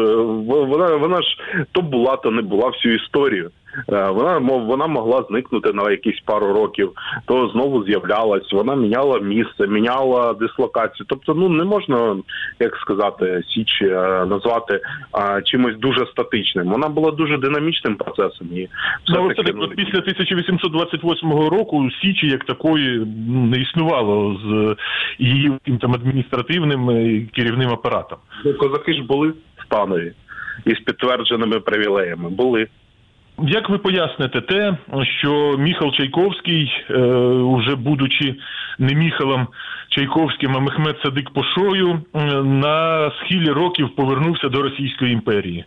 вона 0.46 0.96
вона 0.96 1.22
ж 1.22 1.38
то 1.72 1.82
була, 1.82 2.18
то 2.18 2.32
не 2.32 2.41
була 2.41 2.70
всю 2.70 2.96
історію. 2.96 3.51
Е, 3.90 4.10
Вона 4.10 4.40
мов 4.40 4.66
вона 4.66 4.88
могла 4.88 5.25
зникнути 5.30 5.74
на 5.74 5.92
якісь 5.92 6.20
пару 6.25 6.54
років, 6.54 6.92
то 7.25 7.50
знову 7.50 7.84
з'являлась. 7.84 8.51
Вона 8.51 8.75
міняла 8.75 9.20
місце, 9.20 9.68
міняла 9.68 10.34
дислокацію. 10.34 11.06
Тобто, 11.10 11.34
ну 11.34 11.50
не 11.50 11.63
можна, 11.63 12.18
як 12.60 12.75
сказати, 12.75 13.44
січ 13.50 13.82
е, 13.82 14.25
назвати 14.25 14.80
а, 15.12 15.42
чимось 15.42 15.78
дуже 15.78 16.06
статичним. 16.06 16.68
Вона 16.68 16.88
була 16.88 17.12
дуже 17.12 17.38
динамічним 17.38 17.96
процесом. 17.96 18.48
І 18.54 18.68
Ну, 19.08 19.16
але 19.18 19.34
все-таки, 19.34 19.58
все-таки 19.58 19.66
от 19.66 19.75
після 19.75 20.00
1828 20.00 21.32
року 21.32 21.90
Січі 22.01 22.28
як 22.28 22.44
такої 22.44 23.08
ну, 23.28 23.46
не 23.46 23.58
існувало 23.58 24.40
з 24.46 24.75
її 25.20 25.51
там 25.82 25.94
адміністративним 25.94 26.90
е, 26.90 27.22
керівним 27.36 27.70
апаратом. 27.70 28.18
ну, 28.46 28.54
козаки 28.54 28.94
ж 28.94 29.04
були 29.04 29.30
в 29.30 29.66
станові 29.66 30.13
із 30.66 30.80
підтвердженими 30.80 31.60
привілеями. 31.60 32.30
Були. 32.30 32.68
Як 33.43 33.69
ви 33.69 33.77
поясните 33.77 34.41
те, 34.41 34.77
що 35.19 35.55
Міхал 35.57 35.91
Чайковський, 35.91 36.71
е, 36.89 36.98
уже 37.38 37.75
будучи 37.75 38.36
не 38.79 38.93
Міхалом 38.93 39.48
Чайковським, 39.89 40.57
а 40.57 40.60
Мехмед 40.60 40.98
Садик 41.03 41.29
Пошою, 41.29 42.01
е, 42.13 42.19
на 42.43 43.12
схилі 43.12 43.50
років 43.50 43.95
повернувся 43.95 44.50
до 44.50 44.62
Російської 44.62 45.13
імперії? 45.13 45.65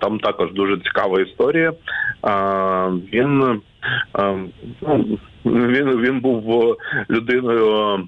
Там 0.00 0.18
також 0.18 0.52
дуже 0.52 0.76
цікава 0.76 1.20
історія. 1.20 1.72
А, 2.22 2.90
Він 3.12 3.60
а, 4.12 4.34
ну, 4.82 5.18
він, 5.44 6.00
він 6.00 6.20
був 6.20 6.76
людиною 7.10 7.98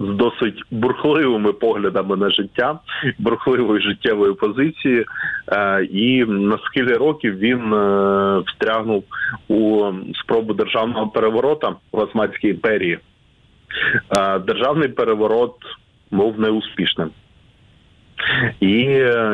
з 0.00 0.08
досить 0.08 0.62
бурхливими 0.70 1.52
поглядами 1.52 2.16
на 2.16 2.30
життя, 2.30 2.78
бурхливої 3.18 3.82
життєвої 3.82 4.34
позиції, 4.34 5.06
Е, 5.52 5.84
і 5.84 6.24
на 6.24 6.58
схилі 6.58 6.92
років 6.92 7.38
він 7.38 7.74
е, 7.74 8.42
встрягнув 8.46 9.04
у 9.48 9.84
спробу 10.14 10.54
державного 10.54 11.08
переворота 11.08 11.74
в 11.92 11.98
Османській 11.98 12.48
імперії. 12.48 12.98
Е, 14.10 14.38
Державний 14.38 14.88
переворот 14.88 15.56
був 16.10 16.40
неуспішним 16.40 17.10
і 18.60 18.82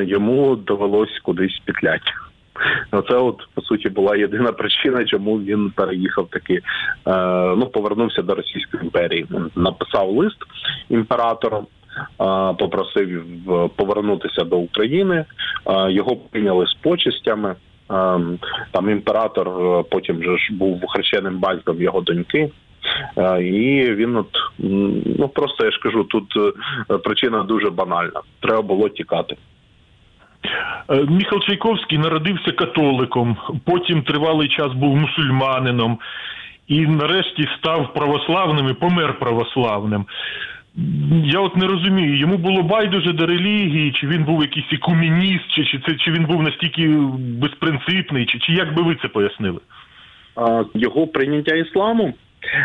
йому 0.02 0.56
довелось 0.56 1.18
кудись 1.22 1.62
петлять. 1.64 2.12
Оце, 2.90 3.14
от 3.14 3.48
по 3.54 3.62
суті, 3.62 3.88
була 3.88 4.16
єдина 4.16 4.52
причина, 4.52 5.04
чому 5.04 5.38
він 5.40 5.70
переїхав 5.70 6.28
таки, 6.30 6.54
е, 6.54 6.62
ну 7.56 7.66
повернувся 7.66 8.22
до 8.22 8.34
Російської 8.34 8.82
імперії. 8.82 9.26
Написав 9.56 10.10
лист 10.10 10.38
імператору, 10.88 11.56
е, 11.56 11.64
попросив 12.58 13.10
е, 13.50 13.68
повернутися 13.76 14.44
до 14.44 14.56
України. 14.56 15.24
Його 15.88 16.16
прийняли 16.16 16.66
з 16.66 16.74
почестями. 16.74 17.50
Е, 17.50 17.54
Там 18.70 18.90
імператор 18.90 19.48
потім 19.90 20.22
же 20.22 20.38
ж 20.38 20.54
був 20.54 20.82
хрещеним 20.88 21.38
батьком 21.38 21.82
його 21.82 22.00
доньки. 22.00 22.50
І 23.40 23.82
він 23.90 24.16
от 24.16 24.28
ну 25.18 25.28
просто 25.28 25.64
я 25.64 25.70
ж 25.70 25.80
кажу, 25.82 26.04
тут 26.04 26.24
причина 27.04 27.42
дуже 27.42 27.70
банальна. 27.70 28.20
Треба 28.40 28.62
було 28.62 28.88
тікати. 28.88 29.36
Е, 30.90 31.04
Міхал 31.08 31.40
Чайковський 31.40 31.98
народився 31.98 32.52
католиком, 32.52 33.36
потім 33.64 34.02
тривалий 34.02 34.48
час 34.48 34.72
був 34.72 34.96
мусульманином. 34.96 35.98
і 36.68 36.80
нарешті 36.86 37.48
став 37.58 37.94
православним 37.94 38.68
і 38.68 38.72
помер 38.74 39.18
православним. 39.18 40.06
Я 41.24 41.40
от 41.40 41.56
не 41.56 41.66
розумію, 41.66 42.18
йому 42.18 42.36
було 42.36 42.62
байдуже 42.62 43.12
до 43.12 43.26
релігії, 43.26 43.92
чи 43.92 44.06
він 44.06 44.24
був 44.24 44.42
якийсь 44.42 44.72
екумініст, 44.72 45.48
чи, 45.48 45.64
чи 45.64 45.78
це 45.78 45.94
чи 45.94 46.10
він 46.10 46.24
був 46.24 46.42
настільки 46.42 46.88
безпринципний, 47.18 48.26
чи, 48.26 48.38
чи 48.38 48.52
як 48.52 48.74
би 48.74 48.82
ви 48.82 48.96
це 49.02 49.08
пояснили? 49.08 49.60
Його 50.74 51.06
прийняття 51.06 51.54
ісламу 51.54 52.14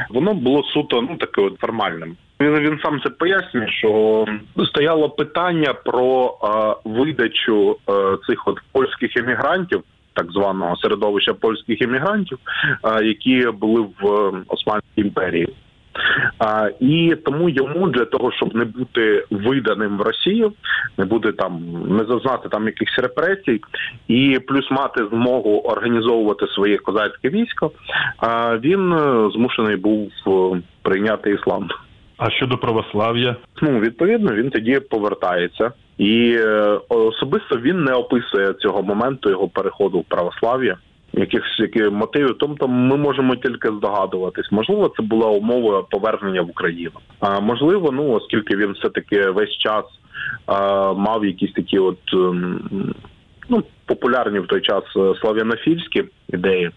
воно 0.09 0.33
було 0.33 0.63
суто 0.63 1.01
ну 1.01 1.17
таке 1.17 1.41
от 1.41 1.59
формальним. 1.59 2.15
Він 2.41 2.79
сам 2.83 3.01
це 3.03 3.09
пояснює, 3.09 3.67
що 3.67 4.25
стояло 4.65 5.09
питання 5.09 5.73
про 5.73 6.37
е, 6.43 6.89
видачу 6.89 7.77
е, 7.89 7.93
цих 8.27 8.47
от 8.47 8.59
польських 8.71 9.17
емігрантів. 9.17 9.83
Так 10.13 10.31
званого 10.31 10.77
середовища 10.77 11.33
польських 11.33 11.81
емігрантів, 11.81 12.37
а, 12.81 13.01
які 13.01 13.47
були 13.53 13.81
в 13.81 14.07
е, 14.07 14.43
Османській 14.47 15.01
імперії, 15.01 15.49
а, 16.39 16.69
і 16.79 17.15
тому 17.25 17.49
йому 17.49 17.87
для 17.87 18.05
того, 18.05 18.31
щоб 18.31 18.55
не 18.55 18.65
бути 18.65 19.25
виданим 19.31 19.97
в 19.97 20.01
Росію, 20.01 20.53
не 20.97 21.05
бути 21.05 21.31
там, 21.31 21.61
не 21.89 22.05
зазнати 22.05 22.49
там 22.49 22.65
якихось 22.65 22.99
репресій, 22.99 23.61
і 24.07 24.39
плюс 24.47 24.71
мати 24.71 25.05
змогу 25.11 25.59
організовувати 25.59 26.47
своє 26.47 26.77
козацьке 26.77 27.29
військо, 27.29 27.71
а 28.17 28.57
він 28.57 28.93
е, 28.93 29.29
змушений 29.33 29.75
був 29.75 30.11
е, 30.27 30.61
прийняти 30.81 31.31
іслам. 31.31 31.69
А 32.17 32.29
щодо 32.29 32.57
православ'я? 32.57 33.35
Ну 33.61 33.79
відповідно, 33.79 34.33
він 34.33 34.49
тоді 34.49 34.79
повертається, 34.79 35.71
і 35.97 36.35
е, 36.39 36.79
особисто 36.89 37.57
він 37.57 37.83
не 37.83 37.93
описує 37.93 38.53
цього 38.53 38.83
моменту 38.83 39.29
його 39.29 39.47
переходу 39.47 39.99
в 39.99 40.03
православ'я. 40.03 40.77
Якихось 41.13 41.59
які 41.59 41.83
мотивів, 41.83 42.35
тобто 42.39 42.67
ми 42.67 42.97
можемо 42.97 43.35
тільки 43.35 43.67
здогадуватись. 43.67 44.51
Можливо, 44.51 44.93
це 44.97 45.03
була 45.03 45.27
умова 45.27 45.83
повернення 45.89 46.41
в 46.41 46.49
Україну. 46.49 46.99
А 47.19 47.39
можливо, 47.39 47.91
ну 47.91 48.11
оскільки 48.11 48.55
він 48.55 48.71
все 48.71 48.89
таки 48.89 49.29
весь 49.29 49.57
час 49.57 49.85
а, 50.45 50.93
мав 50.93 51.25
якісь 51.25 51.53
такі, 51.53 51.79
от 51.79 51.99
ем, 52.13 52.93
ну 53.49 53.63
популярні 53.85 54.39
в 54.39 54.47
той 54.47 54.61
час 54.61 54.83
е, 54.97 55.13
слав'янофільські 55.21 56.03
ідеї. 56.29 56.71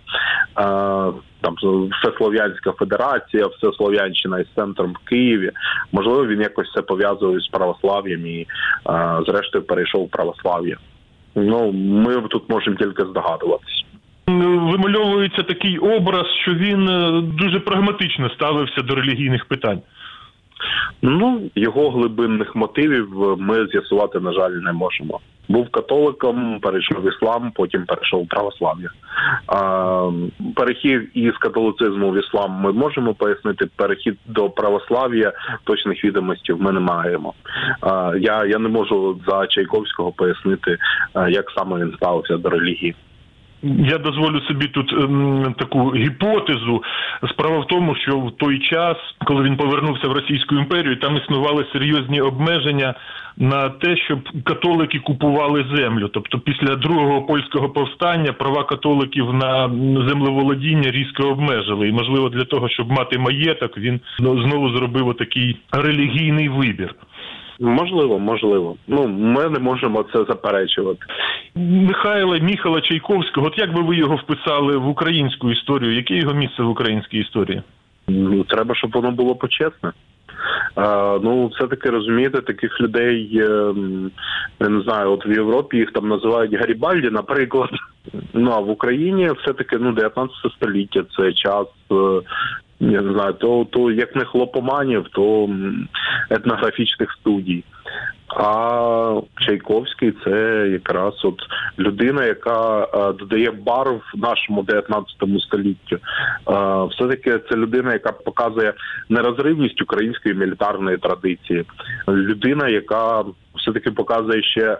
А, 0.54 1.10
там 1.40 1.56
Всеслов'янська 1.90 2.72
Федерація, 2.72 3.46
Всеслов'янщина 3.46 4.38
із 4.40 4.46
центром 4.56 4.92
в 4.92 5.08
Києві. 5.08 5.50
Можливо, 5.92 6.26
він 6.26 6.40
якось 6.40 6.72
це 6.74 6.82
пов'язує 6.82 7.40
з 7.40 7.48
православ'ям 7.48 8.26
і 8.26 8.46
а, 8.84 9.22
зрештою 9.26 9.64
перейшов 9.64 10.04
в 10.04 10.10
православ'я. 10.10 10.76
Ну 11.34 11.72
ми 11.72 12.22
тут 12.28 12.48
можемо 12.48 12.76
тільки 12.76 13.02
здогадуватись. 13.02 13.83
Вимальовується 14.26 15.42
такий 15.42 15.78
образ, 15.78 16.26
що 16.42 16.54
він 16.54 16.88
е, 16.88 17.22
дуже 17.22 17.60
прагматично 17.60 18.30
ставився 18.30 18.82
до 18.82 18.94
релігійних 18.94 19.44
питань. 19.44 19.80
Ну 21.02 21.50
його 21.54 21.90
глибинних 21.90 22.56
мотивів 22.56 23.36
ми 23.38 23.66
з'ясувати, 23.66 24.20
на 24.20 24.32
жаль, 24.32 24.50
не 24.50 24.72
можемо. 24.72 25.20
Був 25.48 25.70
католиком, 25.70 26.60
перейшов 26.60 27.02
в 27.02 27.08
іслам, 27.08 27.52
потім 27.54 27.84
перейшов 27.84 28.24
в 28.24 28.28
православ'я. 28.28 28.90
Перехід 30.56 31.10
із 31.14 31.32
католицизму 31.38 32.10
в 32.10 32.18
іслам 32.18 32.50
ми 32.50 32.72
можемо 32.72 33.14
пояснити. 33.14 33.66
Перехід 33.76 34.18
до 34.26 34.50
православ'я 34.50 35.32
точних 35.64 36.04
відомостей 36.04 36.56
ми 36.58 36.72
не 36.72 36.80
маємо. 36.80 37.34
А, 37.80 38.12
Я 38.18 38.44
я 38.44 38.58
не 38.58 38.68
можу 38.68 39.20
за 39.26 39.46
Чайковського 39.46 40.12
пояснити, 40.12 40.78
як 41.28 41.50
саме 41.56 41.84
він 41.84 41.92
ставився 41.96 42.36
до 42.36 42.48
релігії. 42.48 42.94
Я 43.64 43.99
дозволю 43.99 44.40
собі 44.40 44.66
тут 44.66 44.92
ем, 44.92 45.54
таку 45.59 45.94
гіпотезу. 45.94 46.83
Справа 47.30 47.59
в 47.59 47.66
тому, 47.66 47.97
що 47.97 48.18
в 48.18 48.37
той 48.37 48.59
час, 48.59 48.97
коли 49.25 49.42
він 49.42 49.56
повернувся 49.56 50.09
в 50.09 50.12
Російську 50.12 50.54
імперію, 50.54 50.97
там 50.97 51.16
існували 51.16 51.66
серйозні 51.73 52.21
обмеження 52.21 52.94
на 53.37 53.68
те, 53.68 53.97
щоб 53.97 54.18
католики 54.44 54.99
купували 54.99 55.64
землю. 55.75 56.09
Тобто, 56.09 56.38
після 56.38 56.75
другого 56.75 57.23
польського 57.23 57.68
повстання 57.68 58.33
права 58.33 58.64
католиків 58.64 59.35
на 59.35 59.68
землеволодіння 60.09 60.90
різко 60.90 61.23
обмежили. 61.23 61.88
І 61.88 61.92
можливо 61.92 62.28
для 62.28 62.44
того, 62.44 62.68
щоб 62.68 62.90
мати 62.90 63.18
маєток, 63.18 63.78
він 63.78 64.00
знову 64.18 64.76
зробив 64.76 65.14
такий 65.18 65.56
релігійний 65.73 66.49
вибір. 66.49 66.94
Можливо, 67.61 68.18
можливо. 68.18 68.76
Ну 68.87 69.08
ми 69.08 69.49
не 69.49 69.58
можемо 69.58 70.04
це 70.12 70.25
заперечувати. 70.25 70.99
Михайла 71.54 72.38
Міхала 72.38 72.80
Чайковського, 72.80 73.46
от 73.46 73.59
як 73.59 73.74
би 73.74 73.83
ви 73.83 73.96
його 73.96 74.16
вписали 74.16 74.76
в 74.76 74.88
українську 74.88 75.50
історію? 75.50 75.94
Яке 75.94 76.14
його 76.14 76.35
місце 76.35 76.62
в 76.62 76.68
українській 76.68 77.18
історії? 77.18 77.62
Ну, 78.09 78.44
треба, 78.44 78.74
щоб 78.74 78.90
воно 78.92 79.11
було 79.11 79.35
почесне. 79.35 79.92
А, 80.74 81.18
Ну, 81.22 81.46
все 81.46 81.66
таки 81.66 81.90
розумієте, 81.90 82.40
таких 82.40 82.81
людей 82.81 83.40
ем, 83.42 84.11
я 84.61 84.68
не 84.68 84.83
знаю, 84.83 85.11
от 85.11 85.26
в 85.26 85.33
Європі 85.33 85.76
їх 85.76 85.92
там 85.92 86.09
називають 86.09 86.55
Гарібальді, 86.55 87.11
наприклад. 87.11 87.70
Ну 88.33 88.50
а 88.50 88.61
в 88.61 88.70
Україні 88.70 89.31
все 89.42 89.52
таки 89.52 89.78
ну 89.78 89.92
19 89.92 90.37
століття 90.57 91.05
це 91.16 91.33
час 91.33 91.66
е, 91.92 92.20
я 92.90 93.03
не 93.03 93.12
знаю, 93.12 93.35
то 93.35 93.66
то 93.70 93.90
як 93.90 94.16
не 94.16 94.25
хлопоманів, 94.25 95.07
то 95.12 95.49
етнографічних 96.31 97.12
студій. 97.12 97.64
А 98.37 99.20
Чайковський 99.37 100.14
це 100.25 100.68
якраз 100.73 101.25
от 101.25 101.40
людина, 101.79 102.25
яка 102.25 102.88
а, 102.92 103.12
додає 103.12 103.51
барв 103.51 104.03
нашому 104.14 104.62
19 104.62 105.07
століттю. 105.40 105.99
А, 106.44 106.85
Все 106.85 107.07
таки 107.09 107.40
це 107.51 107.57
людина, 107.57 107.92
яка 107.92 108.12
показує 108.12 108.73
нерозривність 109.09 109.83
української 109.83 110.35
мілітарної 110.35 110.97
традиції. 110.97 111.64
Людина, 112.09 112.68
яка 112.68 113.25
все 113.55 113.73
таки 113.73 113.90
показує 113.90 114.42
ще. 114.42 114.79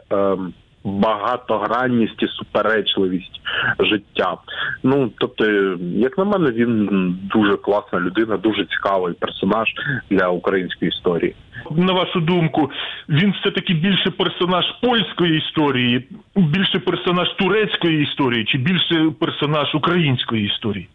Багатогранність 0.85 2.23
і 2.23 2.27
суперечливість 2.27 3.41
життя. 3.79 4.37
Ну 4.83 5.11
тобто, 5.19 5.47
як 5.81 6.19
на 6.19 6.25
мене, 6.25 6.51
він 6.51 6.89
дуже 7.35 7.57
класна 7.57 8.01
людина, 8.01 8.37
дуже 8.37 8.65
цікавий 8.65 9.15
персонаж 9.15 9.69
для 10.11 10.29
української 10.29 10.89
історії. 10.89 11.35
На 11.71 11.93
вашу 11.93 12.21
думку, 12.21 12.71
він 13.09 13.35
все 13.41 13.51
таки 13.51 13.75
більше 13.75 14.11
персонаж 14.11 14.65
польської 14.83 15.39
історії, 15.39 16.09
більше 16.37 16.79
персонаж 16.79 17.29
турецької 17.39 18.03
історії, 18.03 18.45
чи 18.45 18.59
більше 18.59 19.11
персонаж 19.21 19.75
української 19.75 20.47
історії? 20.47 20.89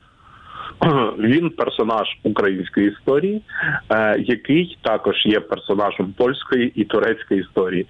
Він 1.18 1.50
персонаж 1.50 2.08
української 2.24 2.90
історії, 2.90 3.42
е, 3.90 4.20
який 4.20 4.78
також 4.82 5.26
є 5.26 5.40
персонажем 5.40 6.14
польської 6.18 6.72
і 6.76 6.84
турецької 6.84 7.42
історії. 7.42 7.86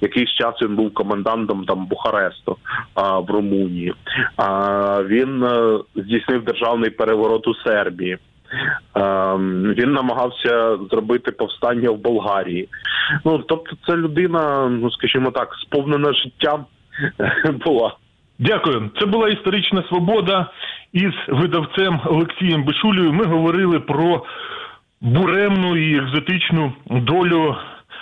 Якийсь 0.00 0.30
час 0.30 0.54
він 0.62 0.76
був 0.76 0.94
комендантом 0.94 1.64
там 1.64 1.86
Бухаресту 1.86 2.56
в 2.96 3.30
Румунії. 3.30 3.94
Він 5.04 5.44
е, 5.44 5.78
здійснив 5.96 6.44
державний 6.44 6.90
переворот 6.90 7.48
у 7.48 7.54
Сербії. 7.54 8.18
Він 9.78 9.92
намагався 9.92 10.78
зробити 10.90 11.30
повстання 11.30 11.90
в 11.90 11.96
Болгарії. 11.96 12.68
Ну 13.24 13.38
тобто, 13.38 13.76
це 13.86 13.96
людина, 13.96 14.68
ну 14.68 14.90
скажімо 14.90 15.30
так, 15.30 15.54
сповнена 15.54 16.12
життям 16.12 16.64
була. 17.64 17.96
Дякую. 18.38 18.90
Це 19.00 19.06
була 19.06 19.28
історична 19.28 19.82
свобода. 19.88 20.50
Із 20.92 21.12
видавцем 21.28 22.00
Олексієм 22.04 22.64
Бешулею 22.64 23.12
ми 23.12 23.24
говорили 23.24 23.80
про 23.80 24.24
буремну 25.00 25.76
і 25.76 25.98
екзотичну 25.98 26.72
долю 26.86 27.56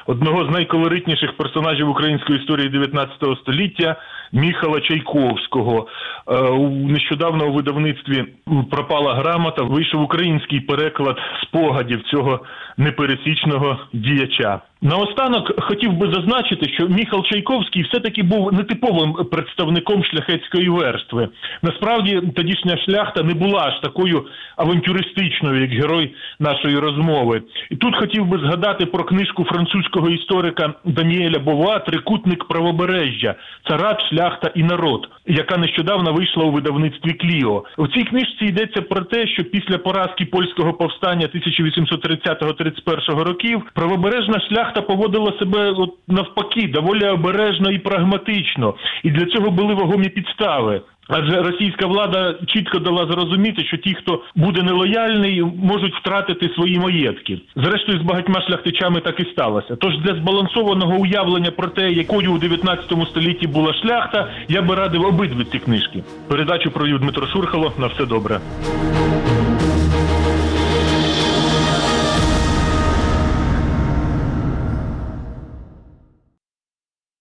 одного 0.07 0.47
з 0.47 0.51
найколоритніших 0.51 1.37
персонажів 1.37 1.89
української 1.89 2.39
історії 2.39 2.69
19 2.69 3.13
століття 3.43 3.97
Міхала 4.33 4.81
Чайковського. 4.81 5.87
Е, 6.29 6.53
нещодавно 6.69 7.47
у 7.47 7.53
видавництві 7.53 8.25
пропала 8.71 9.15
грамота. 9.15 9.63
Вийшов 9.63 10.03
український 10.03 10.61
переклад 10.61 11.17
спогадів 11.43 12.03
цього 12.03 12.41
непересічного 12.77 13.79
діяча. 13.93 14.61
Наостанок 14.83 15.63
хотів 15.63 15.93
би 15.93 16.13
зазначити, 16.15 16.69
що 16.69 16.89
Міхал 16.89 17.25
Чайковський 17.25 17.83
все-таки 17.83 18.23
був 18.23 18.53
нетиповим 18.53 19.13
представником 19.13 20.05
шляхетської 20.05 20.69
верстви. 20.69 21.29
Насправді 21.63 22.21
тодішня 22.37 22.79
шляхта 22.79 23.23
не 23.23 23.35
була 23.35 23.61
аж 23.61 23.81
такою 23.81 24.27
авантюристичною, 24.57 25.61
як 25.61 25.71
герой 25.71 26.15
нашої 26.39 26.77
розмови. 26.77 27.43
І 27.71 27.77
тут 27.77 27.97
хотів 27.97 28.27
би 28.27 28.39
згадати 28.39 28.87
про 28.87 29.05
книжку 29.05 29.45
французького 29.45 30.09
історика 30.09 30.75
Даніеля 30.85 31.39
Бова 31.39 31.79
Трикутник 31.79 32.45
правобережжя, 32.45 33.35
царат, 33.69 34.01
шляхта 34.11 34.53
і 34.55 34.63
народ, 34.63 35.09
яка 35.27 35.57
нещодавно 35.57 36.13
вийшла 36.13 36.45
у 36.45 36.51
видавництві 36.51 37.13
Кліо. 37.13 37.65
У 37.77 37.89
цій 37.89 38.03
книжці 38.03 38.45
йдеться 38.45 38.83
про 38.83 39.01
те, 39.01 39.27
що 39.27 39.45
після 39.45 39.79
поразки 39.79 40.25
польського 40.25 40.73
повстання 40.73 41.27
1830-31 41.27 43.25
років 43.25 43.63
правобережна 43.75 44.41
шляхта 44.41 44.66
шляхта 44.67 44.83
поводила 44.83 45.33
себе 45.39 45.71
от 45.71 45.95
навпаки 46.09 46.69
доволі 46.69 47.09
обережно 47.09 47.71
і 47.71 47.79
прагматично, 47.79 48.75
і 49.03 49.11
для 49.11 49.27
цього 49.27 49.51
були 49.51 49.75
вагомі 49.75 50.09
підстави. 50.09 50.83
Адже 51.09 51.43
російська 51.43 51.87
влада 51.87 52.35
чітко 52.47 52.79
дала 52.79 53.07
зрозуміти, 53.07 53.65
що 53.65 53.77
ті, 53.77 53.95
хто 53.95 54.23
буде 54.35 54.63
нелояльний, 54.63 55.43
можуть 55.43 55.95
втратити 55.95 56.51
свої 56.55 56.79
маєтки. 56.79 57.39
Зрештою, 57.57 57.99
з 57.99 58.03
багатьма 58.03 58.43
шляхтичами 58.43 59.01
так 59.01 59.21
і 59.21 59.25
сталося. 59.25 59.77
Тож 59.77 59.99
для 59.99 60.15
збалансованого 60.15 60.97
уявлення 60.97 61.51
про 61.51 61.69
те, 61.69 61.91
якою 61.91 62.33
у 62.33 62.39
19 62.39 62.85
столітті 63.11 63.47
була 63.47 63.75
шляхта, 63.75 64.29
я 64.49 64.63
би 64.63 64.75
радив 64.75 65.07
обидві 65.07 65.45
ці 65.53 65.59
книжки. 65.59 66.03
Передачу 66.29 66.71
провів 66.71 66.99
Дмитро 66.99 67.27
Шурхало. 67.27 67.73
На 67.79 67.87
все 67.87 68.07
добре. 68.07 68.41